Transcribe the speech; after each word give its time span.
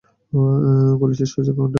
গলি 1.01 1.15
শেষ 1.19 1.31
হয়েছে 1.35 1.51
গঙ্গার 1.51 1.59
ঘাটে! 1.59 1.69